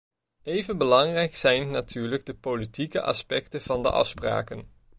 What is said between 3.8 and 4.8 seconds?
de afspraken.